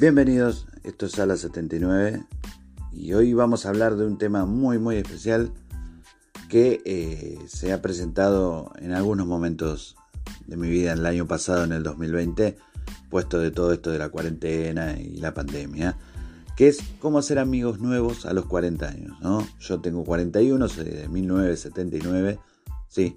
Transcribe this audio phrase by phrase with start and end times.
[0.00, 2.24] Bienvenidos, esto es Sala 79
[2.90, 5.52] y hoy vamos a hablar de un tema muy muy especial
[6.48, 9.96] que eh, se ha presentado en algunos momentos
[10.46, 12.56] de mi vida en el año pasado, en el 2020,
[13.10, 15.98] puesto de todo esto de la cuarentena y la pandemia,
[16.56, 19.20] que es cómo hacer amigos nuevos a los 40 años.
[19.20, 19.46] ¿no?
[19.58, 22.38] Yo tengo 41, soy de 1979,
[22.88, 23.16] sí,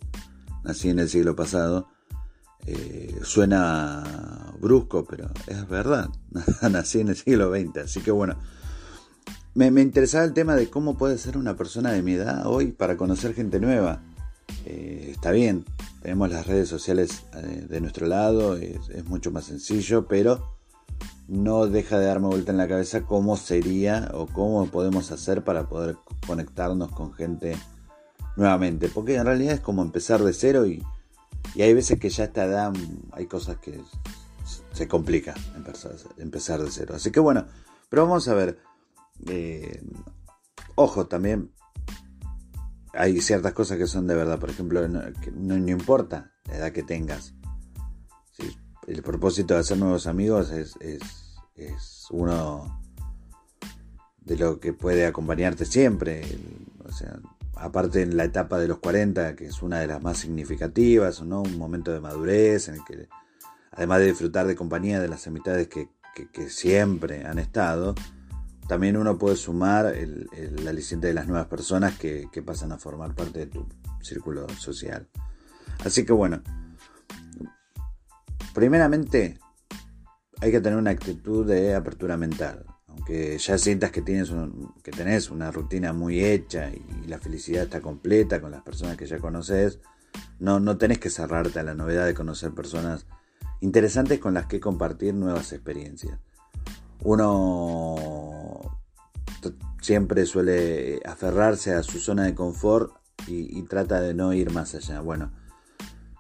[0.66, 1.88] nací en el siglo pasado
[2.66, 4.04] eh, suena
[4.64, 6.10] brusco, pero es verdad.
[6.71, 8.36] Nací en el siglo XX, así que bueno.
[9.55, 12.98] Me, interesaba el tema de cómo puede ser una persona de mi edad hoy para
[12.98, 14.02] conocer gente nueva.
[14.65, 15.64] Eh, está bien,
[16.02, 20.55] tenemos las redes sociales eh, de nuestro lado, es, mucho más sencillo, pero
[21.27, 25.70] no deja de darme vuelta en la cabeza cómo sería o cómo podemos hacer para
[25.70, 27.55] poder conectarnos con gente
[28.36, 28.89] nuevamente.
[28.89, 30.82] Porque en realidad es como empezar de cero y,
[31.54, 32.73] y hay veces que ya esta edad
[33.11, 33.80] hay cosas que
[34.43, 35.33] se complica
[36.17, 36.95] empezar, de cero.
[36.95, 37.48] Así que bueno,
[37.89, 38.59] pero vamos a ver.
[39.27, 39.81] Eh,
[40.76, 41.52] ojo, también
[42.93, 44.39] hay ciertas cosas que son de verdad.
[44.39, 45.02] Por ejemplo, no,
[45.33, 47.33] no, importa la edad que tengas.
[48.87, 52.81] El propósito de hacer nuevos amigos es, es, uno
[54.20, 56.23] de lo que puede acompañarte siempre.
[56.83, 57.20] o sea,
[57.55, 61.42] aparte en la etapa de los 40, que es una de las más significativas, ¿no?
[61.42, 63.08] un momento de madurez en el que,
[63.76, 65.89] además de disfrutar de compañía de las amistades que,
[66.48, 67.95] siempre han estado,
[68.67, 70.30] también uno puede sumar el,
[70.67, 73.67] aliciente de las nuevas personas que, pasan a formar parte de tu
[74.02, 75.08] círculo social.
[75.84, 76.42] Así que bueno,
[78.54, 79.39] primeramente
[80.40, 84.32] hay que tener una actitud de apertura mental aunque ya sientas que, tienes
[84.84, 89.08] que tenés una rutina muy hecha y la felicidad está completa con las personas que
[89.08, 89.80] ya conoces,
[90.40, 93.08] no, no tenés que cerrarte a la novedad de conocer personas
[93.63, 96.19] interesantes con las que compartir nuevas experiencias.
[97.01, 98.79] Uno
[99.81, 102.93] siempre suele aferrarse a su zona de confort
[103.27, 105.01] y, trata de no ir más allá.
[105.01, 105.31] Bueno,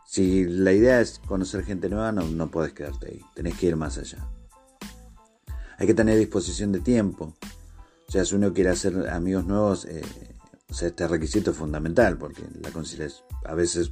[0.05, 3.75] si la idea es conocer gente nueva, no, no puedes quedarte ahí, tenés que ir
[3.75, 4.27] más allá
[5.77, 7.35] hay que tener disposición de tiempo.
[8.07, 10.01] O sea, si uno quiere hacer amigos nuevos, eh,
[10.69, 13.91] este requisito es fundamental, porque la conciliación, a veces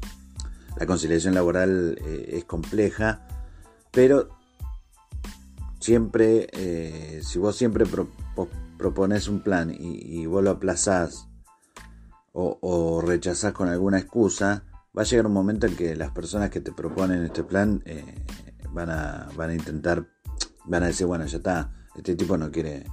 [0.77, 3.27] la conciliación laboral eh, es compleja,
[3.91, 4.29] pero
[5.79, 7.85] siempre, eh, si vos siempre
[8.77, 11.27] propones un plan y, vos lo aplazás
[12.33, 14.63] o, o, rechazás con alguna excusa,
[14.97, 17.83] va a llegar un momento en que las personas que te proponen este plan
[18.71, 20.07] van, a, van a intentar
[20.65, 22.85] van a decir, bueno, ya está, este tipo no quiere,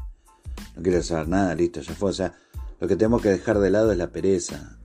[0.77, 2.11] no quiere saber nada, listo, ya fue.
[2.11, 2.35] O sea,
[2.81, 4.78] lo que tenemos que dejar de lado es la pereza,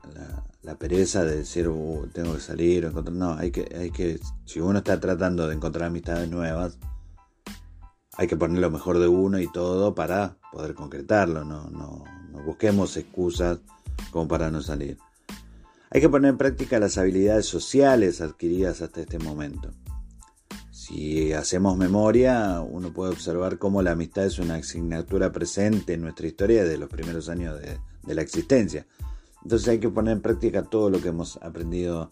[0.64, 3.16] la, pereza de decir, uh, tengo que salir o encontrar.
[3.16, 6.78] No, hay que, hay que, si uno está tratando de encontrar amistades nuevas,
[8.16, 12.44] hay que poner lo mejor de uno y todo para poder concretarlo, no, no, no
[12.44, 13.60] busquemos excusas
[14.12, 14.98] como para no salir.
[15.90, 19.72] Hay que poner en práctica las habilidades sociales adquiridas hasta este momento.
[20.72, 26.28] Si hacemos memoria, uno puede observar cómo la amistad es una asignatura presente en nuestra
[26.28, 27.80] historia desde los primeros años de,
[28.14, 28.86] la existencia.
[29.44, 32.10] Entonces hay que poner en práctica todo lo que hemos aprendido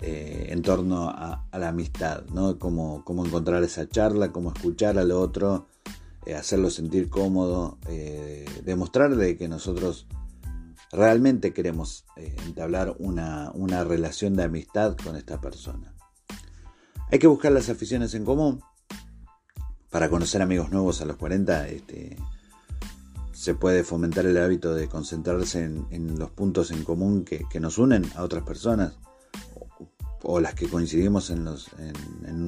[0.00, 2.58] eh, en torno a, la amistad, ¿no?
[2.58, 5.68] Cómo, cómo, encontrar esa charla, cómo escuchar al otro,
[6.26, 10.06] eh, hacerlo sentir cómodo, eh, demostrarle que nosotros
[10.90, 15.94] realmente queremos entablar una, una relación de amistad con esta persona.
[17.10, 18.60] Hay que buscar las aficiones en común.
[19.88, 22.16] Para conocer amigos nuevos a los 40, este,
[23.42, 28.04] se puede fomentar el hábito de concentrarse en, los puntos en común que, nos unen
[28.14, 28.94] a otras personas
[30.22, 31.70] o, las que coincidimos en los,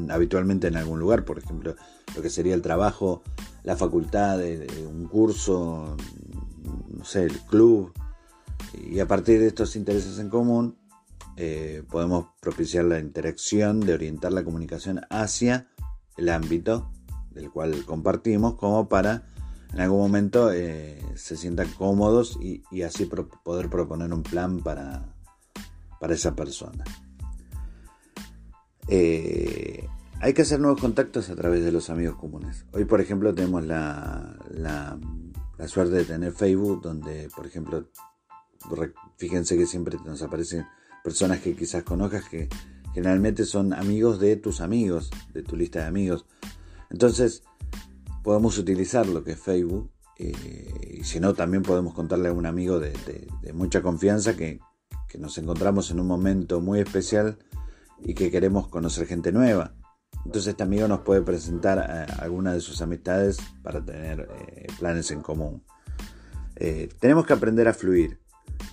[0.08, 1.75] habitualmente en algún lugar, por ejemplo,
[2.14, 3.25] lo que sería el trabajo,
[3.64, 4.38] la facultad,
[4.88, 5.96] un curso,
[6.97, 7.93] no sé, el club.
[8.88, 10.76] Y a partir de estos intereses en común,
[11.37, 15.67] eh, podemos propiciar la interacción de orientar la comunicación hacia
[16.17, 16.93] el ámbito
[17.32, 19.33] del cual compartimos como para
[19.75, 23.06] en algún momento eh, se sientan cómodos y, así
[23.43, 25.17] poder proponer un plan para,
[25.99, 26.85] para esa persona.
[28.87, 29.88] Eh,
[30.21, 32.65] hay que hacer nuevos contactos a través de los amigos comunes.
[32.73, 34.97] Hoy, por ejemplo, tenemos la, la
[35.67, 37.88] suerte de tener Facebook, donde, por ejemplo,
[39.17, 40.67] fíjense que siempre nos aparecen
[41.03, 42.49] personas que quizás conozcas que
[42.94, 46.26] generalmente son amigos de tus amigos, de tu lista de amigos.
[46.91, 47.43] Entonces,
[48.25, 52.47] podemos utilizar lo que es Facebook eh, y si no también podemos contarle a un
[52.47, 52.93] amigo de,
[53.53, 54.59] mucha confianza que,
[55.17, 57.38] nos encontramos en un momento muy especial
[58.03, 59.76] y que queremos conocer gente nueva.
[60.25, 65.12] Entonces este amigo nos puede presentar a alguna de sus amistades para tener eh, planes
[65.12, 65.62] en común.
[66.56, 68.19] Eh, tenemos que aprender a fluir.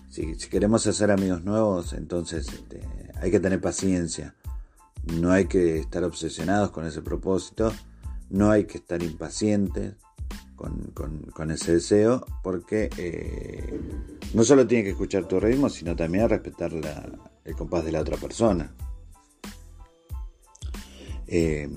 [0.10, 2.82] Si, queremos hacer amigos nuevos, entonces este,
[3.22, 4.34] hay que tener paciencia.
[5.22, 7.72] No hay que estar obsesionados con ese propósito
[8.32, 9.96] no hay que estar impacientes
[10.56, 13.80] con, ese deseo porque eh,
[14.34, 16.72] no solo tiene que escuchar tu ritmo, sino también respetar
[17.44, 18.72] el compás de la otra persona.
[21.28, 21.70] Eh,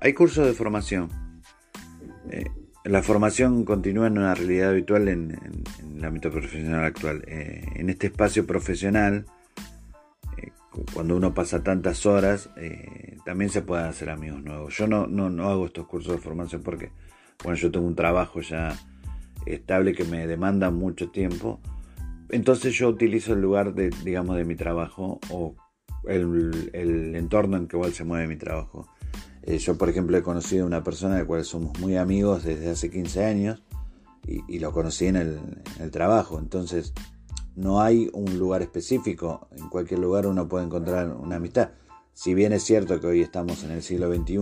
[0.00, 1.08] hay cursos de formación.
[2.30, 2.46] Eh,
[2.84, 5.38] la formación continúa en una realidad habitual en,
[5.96, 7.22] el ámbito profesional actual.
[7.26, 9.26] en este espacio profesional,
[10.92, 12.48] cuando uno pasa tantas horas,
[13.30, 14.76] también se pueden hacer amigos nuevos.
[14.76, 16.90] Yo no, no, no hago estos cursos de formación porque,
[17.44, 18.76] bueno, yo tengo un trabajo ya
[19.46, 21.60] estable que me demanda mucho tiempo.
[22.30, 25.54] Entonces yo utilizo el lugar de, digamos, de mi trabajo o
[26.08, 28.88] el, el entorno en que igual se mueve mi trabajo.
[29.44, 32.42] Eh, yo, por ejemplo, he conocido a una persona de la cual somos muy amigos
[32.42, 33.62] desde hace 15 años
[34.26, 35.38] y, lo conocí en el,
[35.76, 36.40] en el trabajo.
[36.40, 36.94] Entonces,
[37.54, 41.70] no hay un lugar específico, en cualquier lugar uno puede encontrar una amistad.
[42.20, 44.36] Si bien es cierto que hoy estamos en el siglo XXI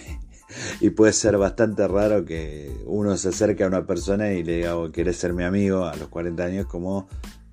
[0.80, 4.76] y puede ser bastante raro que uno se acerque a una persona y le diga,
[4.76, 5.84] oh, ¿quieres ser mi amigo?
[5.84, 7.06] A los 40 años, como,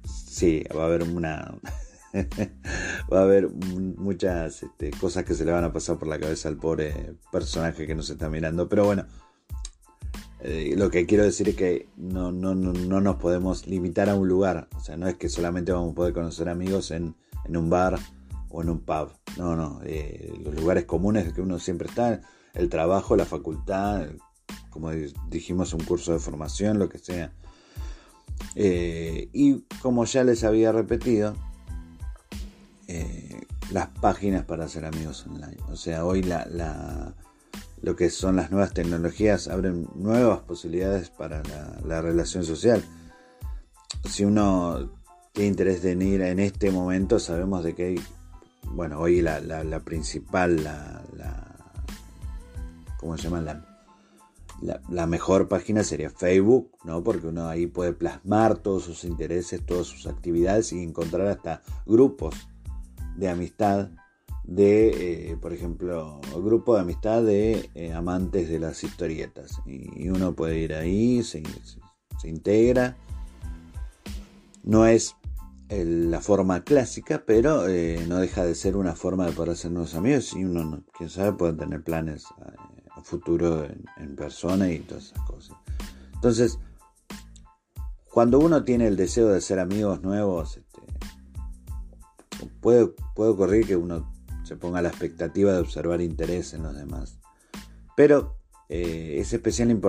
[0.03, 1.53] sí, va a haber una...
[3.13, 6.49] va a haber muchas este, cosas que se le van a pasar por la cabeza
[6.49, 8.67] al pobre personaje que nos está mirando.
[8.67, 9.05] Pero bueno,
[10.39, 14.27] eh, lo que quiero decir es que no, no, no, nos podemos limitar a un
[14.27, 14.69] lugar.
[14.75, 17.13] O sea, no es que solamente vamos a poder conocer amigos en,
[17.47, 17.99] un bar
[18.49, 19.11] o en un pub.
[19.37, 19.81] No, no.
[19.83, 22.21] Eh, los lugares comunes que uno siempre está,
[22.53, 24.07] el trabajo, la facultad,
[24.69, 24.91] como
[25.29, 27.31] dijimos, un curso de formación, lo que sea.
[28.55, 31.35] Eh, y como ya les había repetido,
[33.71, 35.57] las páginas para hacer amigos online.
[35.67, 37.13] O sea, hoy la
[37.81, 41.41] lo que son las nuevas tecnologías abren nuevas posibilidades para
[41.85, 42.83] la, relación social.
[44.07, 44.91] Si uno
[45.33, 47.99] tiene interés en ir en este momento, sabemos de que hay,
[48.63, 51.03] bueno, hoy la, principal, la,
[52.97, 53.41] ¿cómo se llama?
[53.41, 53.65] La,
[54.89, 57.03] la, mejor página sería Facebook, ¿no?
[57.03, 62.35] Porque uno ahí puede plasmar todos sus intereses, todas sus actividades y encontrar hasta grupos
[63.15, 63.89] de amistad
[64.49, 69.61] de, eh, por ejemplo, grupo de amistad de eh, amantes de las historietas.
[69.67, 71.43] Y, uno puede ir ahí, se,
[72.23, 72.97] integra.
[74.63, 75.15] No es
[75.69, 79.93] la forma clásica, pero eh, no deja de ser una forma de poder hacer nuevos
[79.93, 82.25] amigos y uno, quién sabe, puede tener planes
[82.95, 85.55] a, futuro en, persona y todas esas cosas.
[86.15, 86.59] Entonces,
[88.11, 90.81] cuando uno tiene el deseo de ser amigos nuevos, este,
[92.59, 94.11] puede, puede ocurrir que uno
[94.43, 97.19] se ponga la expectativa de observar interés en los demás.
[97.95, 98.38] Pero
[98.69, 99.81] eh, es especial,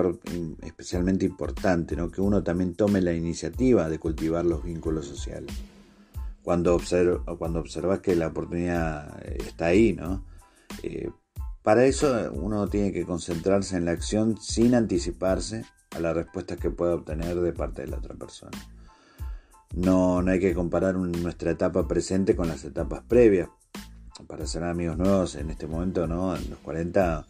[0.63, 5.53] especialmente importante que uno también tome la iniciativa de cultivar los vínculos sociales.
[6.41, 6.81] Cuando,
[7.37, 10.25] cuando observas que la oportunidad está ahí, ¿no?
[10.81, 11.11] Eh,
[11.61, 16.71] para eso uno tiene que concentrarse en la acción sin anticiparse a las respuestas que
[16.71, 18.57] pueda obtener de parte de la otra persona.
[19.75, 23.49] No, no hay que comparar nuestra etapa presente con las etapas previas.
[24.27, 26.35] Para ser amigos nuevos en este momento, ¿no?
[26.35, 27.25] En los 40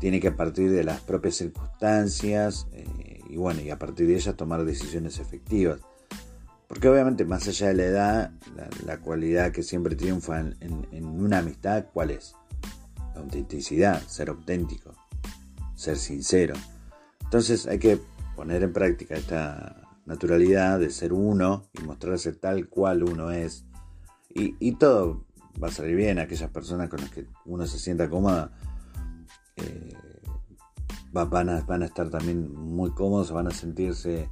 [0.00, 4.36] tiene que partir de las propias circunstancias eh, y bueno, y a partir de ellas
[4.36, 5.80] tomar decisiones efectivas.
[6.68, 8.30] Porque obviamente más allá de la edad,
[8.84, 12.34] la, cualidad que siempre triunfa en, en, una amistad, ¿cuál es?
[13.14, 14.94] La autenticidad, ser auténtico,
[15.74, 16.54] ser sincero.
[17.22, 18.00] Entonces hay que
[18.34, 23.64] poner en práctica esta naturalidad de ser uno y mostrarse tal cual uno es.
[24.36, 25.24] Y, todo
[25.62, 26.18] va a salir bien.
[26.18, 28.50] Aquellas personas con las que uno se sienta cómoda
[29.56, 29.92] eh,
[31.12, 34.28] van, a, estar también muy cómodos, van a sentirse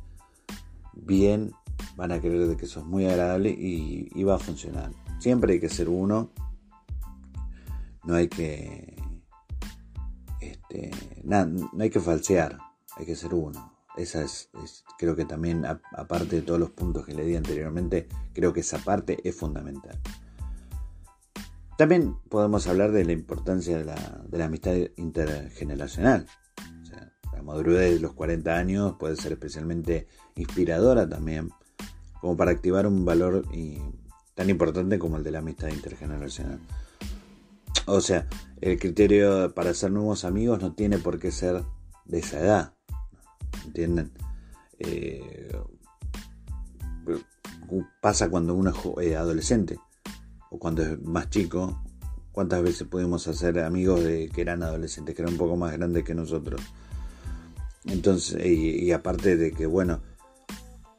[0.95, 1.53] bien,
[1.97, 4.91] van a creer de que sos muy agradable y, va a funcionar.
[5.19, 6.31] Siempre hay que ser uno.
[8.05, 8.97] No hay que.
[10.41, 10.91] Este,
[11.23, 12.59] no hay que falsear,
[12.97, 13.73] hay que ser uno.
[13.97, 14.51] Esa es,
[14.99, 18.79] creo que también, aparte de todos los puntos que le di anteriormente, creo que esa
[18.79, 20.01] parte es fundamental.
[21.77, 26.27] También podemos hablar de la importancia de la, amistad intergeneracional.
[27.33, 31.51] la madurez de los 40 años puede ser especialmente inspiradora también,
[32.21, 33.45] como para activar un valor
[34.35, 36.61] tan importante como el de la amistad intergeneracional.
[37.87, 38.29] O sea,
[38.61, 41.65] el criterio para ser nuevos amigos no tiene por qué ser
[42.05, 42.75] de esa edad.
[43.65, 44.13] ¿entienden?
[44.79, 45.51] Eh,
[48.01, 49.92] pasa cuando uno es adolescente o
[50.63, 51.83] cuando es más chico.
[52.31, 56.05] ¿Cuántas veces pudimos hacer amigos de que eran adolescentes, que eran un poco más grandes
[56.05, 56.61] que nosotros?
[57.85, 60.01] Entonces, y, aparte de que, bueno,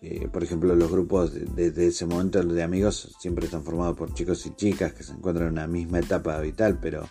[0.01, 4.45] eh, por ejemplo, los grupos desde ese momento de amigos siempre están formados por chicos
[4.45, 7.07] y chicas que se encuentran en la misma etapa vital, pero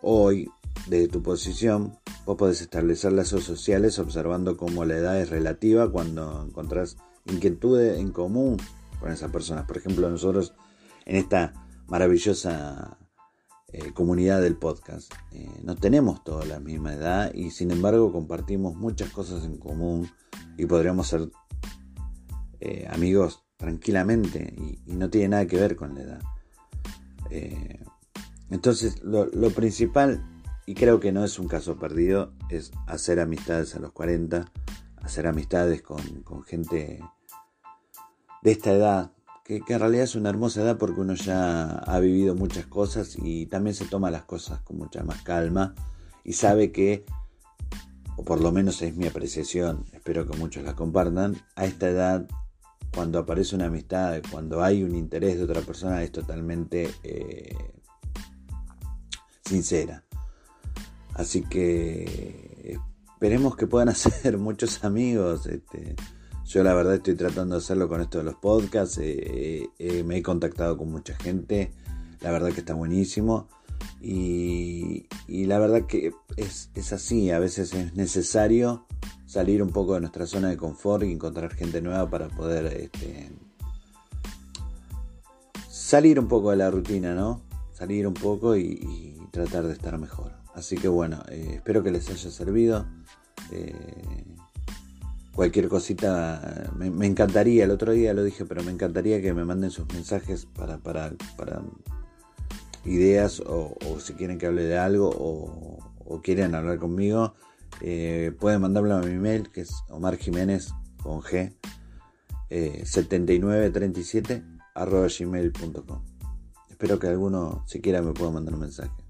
[0.00, 0.48] hoy,
[0.88, 1.92] desde tu posición,
[2.24, 8.10] Vos podés establecer lazos sociales observando cómo la edad es relativa cuando encontrás inquietudes en
[8.10, 8.56] común
[8.98, 9.64] con esas personas.
[9.66, 10.52] Por ejemplo, nosotros
[11.04, 11.52] en esta
[11.88, 12.98] maravillosa
[13.72, 18.76] eh, comunidad del podcast eh, no tenemos toda la misma edad y sin embargo compartimos
[18.76, 20.08] muchas cosas en común
[20.56, 21.30] y podríamos ser
[22.60, 26.22] eh, amigos tranquilamente y, no tiene nada que ver con la edad.
[28.50, 30.24] entonces lo, lo principal
[30.66, 34.50] y creo que no es un caso perdido, es hacer amistades a los 40,
[34.96, 36.02] hacer amistades con,
[36.44, 37.00] gente
[38.42, 39.12] de esta edad,
[39.46, 43.46] que, en realidad es una hermosa edad porque uno ya ha vivido muchas cosas y
[43.46, 45.74] también se toma las cosas con mucha más calma
[46.24, 47.04] y sabe que,
[48.16, 52.26] o por lo menos es mi apreciación, espero que muchos la compartan, a esta edad
[52.92, 57.56] cuando aparece una amistad, cuando hay un interés de otra persona, es totalmente eh,
[59.44, 60.02] sincera.
[61.14, 62.78] Así que
[63.12, 65.46] esperemos que puedan hacer muchos amigos.
[65.46, 65.94] Este,
[66.46, 68.98] yo la verdad estoy tratando de hacerlo con esto de los podcasts.
[68.98, 71.72] Eh, eh, me he contactado con mucha gente.
[72.20, 73.48] La verdad que está buenísimo.
[74.00, 77.30] Y, la verdad que es, así.
[77.30, 78.86] A veces es necesario
[79.26, 83.30] salir un poco de nuestra zona de confort y encontrar gente nueva para poder este,
[85.68, 87.42] salir un poco de la rutina, ¿no?
[87.72, 90.32] Salir un poco y tratar de estar mejor.
[90.56, 92.86] Así que bueno, eh, espero que les haya servido.
[93.52, 94.24] Eh,
[95.36, 99.70] cualquier cosita, me, encantaría, el otro día lo dije, pero me encantaría que me manden
[99.70, 100.80] sus mensajes para,
[102.86, 107.34] ideas o, si quieren que hable de algo o, quieren hablar conmigo.
[107.82, 111.54] Eh, pueden mandarme a mi email que es Omar Jiménez con G
[112.48, 114.42] 7937
[114.74, 116.02] arroba gmail.com.
[116.70, 119.05] Espero que alguno, si quiera, me pueda mandar un mensaje.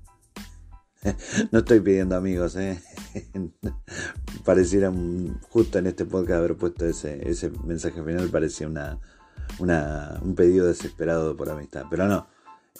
[1.52, 2.80] no estoy pidiendo amigos, ¿eh?
[4.44, 4.92] Pareciera
[5.50, 8.98] justo en este podcast haber puesto ese, ese mensaje final, parecía una,
[10.22, 11.84] un pedido desesperado por amistad.
[11.90, 12.26] Pero no,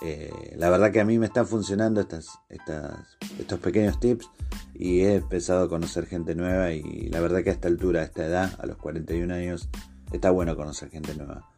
[0.02, 4.28] eh, la verdad que a mí me están funcionando estas, estas, estos pequeños tips
[4.74, 8.04] y he empezado a conocer gente nueva y la verdad que a esta altura, a
[8.04, 9.68] esta edad, a los 41 años,
[10.12, 11.48] está bueno conocer gente nueva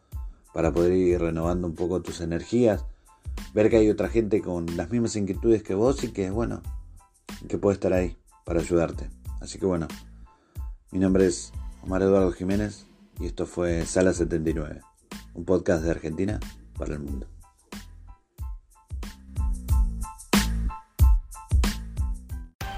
[0.53, 2.85] para poder ir renovando un poco tus energías
[3.55, 6.63] ver que hay otra gente con las mismas inquietudes que vos y que, bueno,
[7.49, 9.09] que puede estar ahí para ayudarte.
[9.41, 9.89] Así que bueno,
[10.91, 12.87] mi nombre es Omar Eduardo Jiménez
[13.21, 14.81] y esto fue Sala 79,
[15.35, 16.41] un podcast de Argentina
[16.77, 17.27] para el mundo.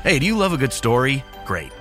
[0.02, 1.22] Hey, do you love a good story?
[1.46, 1.79] Great.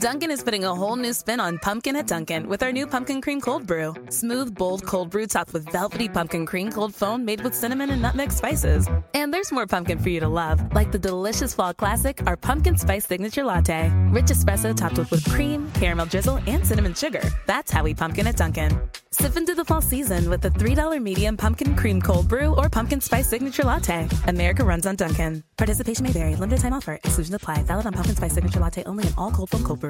[0.00, 3.20] Dunkin' is putting a whole new spin on pumpkin at Dunkin' with our new pumpkin
[3.20, 3.92] cream cold brew.
[4.08, 8.00] Smooth, bold cold brew topped with velvety pumpkin cream cold foam made with cinnamon and
[8.00, 8.88] nutmeg spices.
[9.12, 12.78] And there's more pumpkin for you to love, like the delicious fall classic, our pumpkin
[12.78, 13.92] spice signature latte.
[14.08, 17.22] Rich espresso topped with whipped cream, caramel drizzle, and cinnamon sugar.
[17.44, 18.80] That's how we pumpkin at Dunkin'.
[19.12, 23.02] Sip into the fall season with the $3 medium pumpkin cream cold brew or pumpkin
[23.02, 24.08] spice signature latte.
[24.28, 25.42] America runs on Dunkin'.
[25.58, 26.36] Participation may vary.
[26.36, 26.94] Limited time offer.
[27.04, 27.64] Exclusion apply.
[27.64, 29.89] Valid on pumpkin spice signature latte only in all cold foam cold brew.